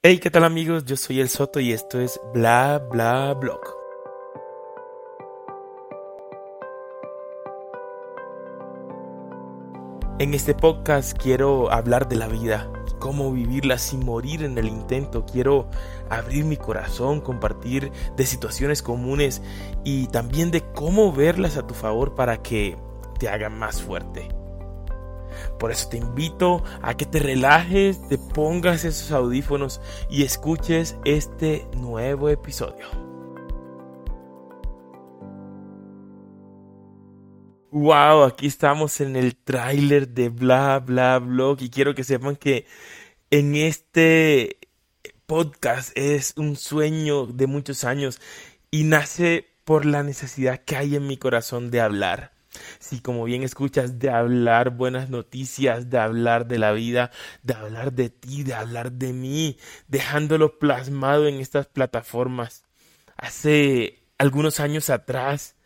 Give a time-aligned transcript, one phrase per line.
[0.00, 0.84] Hey, ¿qué tal amigos?
[0.84, 3.58] Yo soy El Soto y esto es Bla Bla Blog.
[10.20, 15.26] En este podcast quiero hablar de la vida, cómo vivirla sin morir en el intento.
[15.26, 15.68] Quiero
[16.10, 19.42] abrir mi corazón, compartir de situaciones comunes
[19.82, 22.76] y también de cómo verlas a tu favor para que
[23.18, 24.37] te hagan más fuerte.
[25.58, 31.66] Por eso te invito a que te relajes, te pongas esos audífonos y escuches este
[31.76, 32.86] nuevo episodio.
[37.70, 42.66] Wow, aquí estamos en el tráiler de Bla Bla Blog y quiero que sepan que
[43.30, 44.58] en este
[45.26, 48.20] podcast es un sueño de muchos años
[48.70, 52.37] y nace por la necesidad que hay en mi corazón de hablar
[52.78, 57.10] si como bien escuchas, de hablar buenas noticias, de hablar de la vida,
[57.42, 62.64] de hablar de ti, de hablar de mí, dejándolo plasmado en estas plataformas.
[63.16, 65.56] Hace algunos años atrás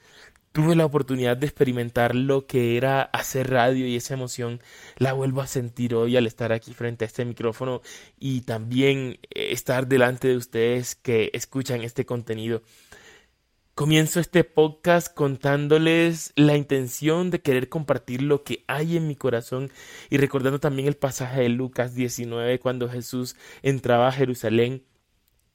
[0.53, 4.61] tuve la oportunidad de experimentar lo que era hacer radio y esa emoción
[4.99, 7.81] la vuelvo a sentir hoy al estar aquí frente a este micrófono
[8.19, 12.63] y también estar delante de ustedes que escuchan este contenido.
[13.83, 19.73] Comienzo este podcast contándoles la intención de querer compartir lo que hay en mi corazón
[20.09, 24.85] y recordando también el pasaje de Lucas 19 cuando Jesús entraba a Jerusalén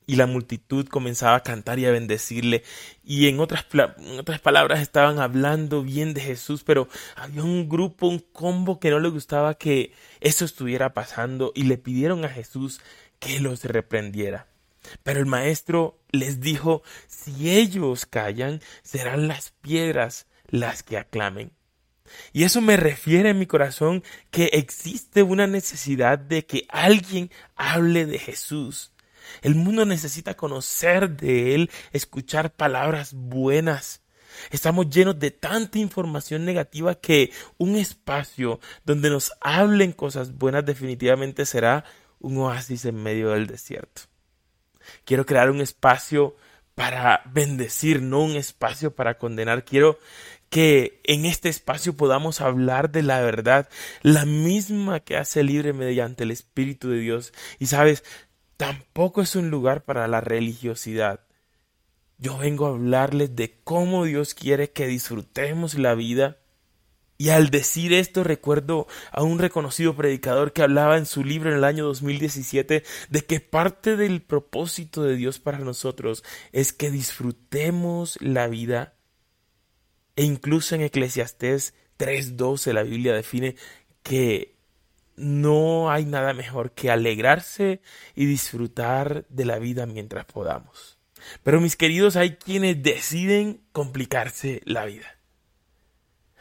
[0.08, 2.64] y la multitud comenzaba a cantar y a bendecirle
[3.02, 8.10] y en otras, en otras palabras estaban hablando bien de Jesús pero había un grupo,
[8.10, 12.82] un combo que no le gustaba que eso estuviera pasando y le pidieron a Jesús
[13.20, 14.48] que los reprendiera.
[15.04, 21.52] Pero el maestro les dijo, si ellos callan, serán las piedras las que aclamen.
[22.32, 28.06] Y eso me refiere en mi corazón que existe una necesidad de que alguien hable
[28.06, 28.94] de Jesús.
[29.42, 34.02] El mundo necesita conocer de Él, escuchar palabras buenas.
[34.52, 41.46] Estamos llenos de tanta información negativa que un espacio donde nos hablen cosas buenas definitivamente
[41.46, 41.84] será
[42.20, 44.04] un oasis en medio del desierto.
[45.06, 46.36] Quiero crear un espacio
[46.76, 49.66] para bendecir, no un espacio para condenar.
[49.66, 49.98] Quiero
[50.50, 53.68] que en este espacio podamos hablar de la verdad,
[54.02, 57.34] la misma que hace libre mediante el Espíritu de Dios.
[57.60, 58.04] Y sabes,
[58.58, 61.22] tampoco es un lugar para la religiosidad.
[62.18, 66.38] Yo vengo a hablarles de cómo Dios quiere que disfrutemos la vida
[67.18, 71.58] y al decir esto recuerdo a un reconocido predicador que hablaba en su libro en
[71.58, 78.18] el año 2017 de que parte del propósito de Dios para nosotros es que disfrutemos
[78.22, 78.94] la vida.
[80.16, 83.56] E incluso en Eclesiastés 3.12 la Biblia define
[84.04, 84.56] que
[85.16, 87.82] no hay nada mejor que alegrarse
[88.14, 91.00] y disfrutar de la vida mientras podamos.
[91.42, 95.17] Pero mis queridos, hay quienes deciden complicarse la vida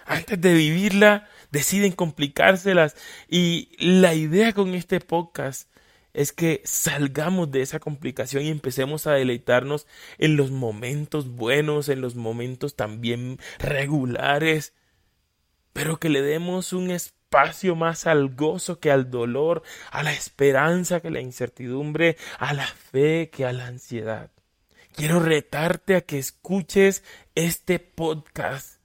[0.06, 2.96] antes de vivirla, deciden complicárselas.
[3.28, 5.68] Y la idea con este podcast
[6.14, 12.00] es que salgamos de esa complicación y empecemos a deleitarnos en los momentos buenos, en
[12.00, 14.72] los momentos también regulares,
[15.74, 21.00] pero que le demos un espacio más al gozo que al dolor, a la esperanza
[21.00, 24.30] que a la incertidumbre, a la fe que a la ansiedad.
[24.94, 28.75] Quiero retarte a que escuches este podcast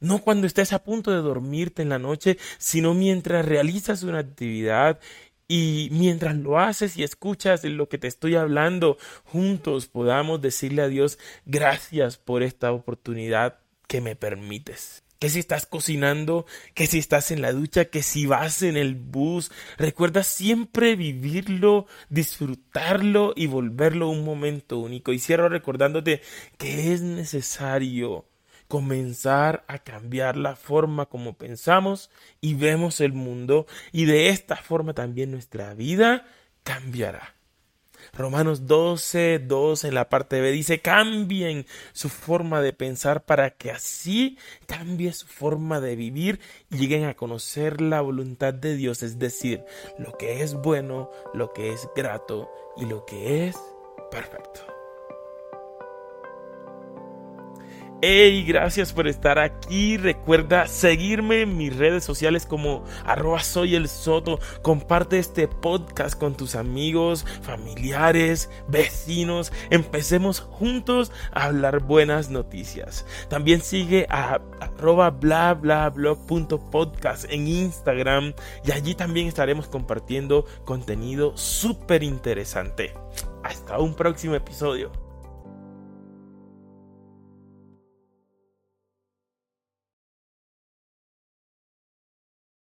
[0.00, 4.98] no cuando estés a punto de dormirte en la noche, sino mientras realizas una actividad
[5.46, 10.88] y mientras lo haces y escuchas lo que te estoy hablando, juntos podamos decirle a
[10.88, 15.02] Dios gracias por esta oportunidad que me permites.
[15.18, 18.94] Que si estás cocinando, que si estás en la ducha, que si vas en el
[18.94, 25.12] bus, recuerda siempre vivirlo, disfrutarlo y volverlo un momento único.
[25.12, 26.22] Y cierro recordándote
[26.58, 28.24] que es necesario
[28.70, 32.08] comenzar a cambiar la forma como pensamos
[32.40, 36.24] y vemos el mundo y de esta forma también nuestra vida
[36.62, 37.34] cambiará.
[38.12, 43.72] Romanos 12, 2 en la parte B dice cambien su forma de pensar para que
[43.72, 46.38] así cambie su forma de vivir
[46.70, 49.64] y lleguen a conocer la voluntad de Dios, es decir,
[49.98, 53.56] lo que es bueno, lo que es grato y lo que es
[54.12, 54.79] perfecto.
[58.02, 59.98] Hey, gracias por estar aquí.
[59.98, 64.38] Recuerda seguirme en mis redes sociales como arroba soy el soto.
[64.62, 69.52] Comparte este podcast con tus amigos, familiares, vecinos.
[69.68, 73.04] Empecemos juntos a hablar buenas noticias.
[73.28, 75.92] También sigue a arroba bla bla
[76.72, 78.32] podcast en Instagram
[78.64, 82.94] y allí también estaremos compartiendo contenido súper interesante.
[83.42, 85.09] Hasta un próximo episodio.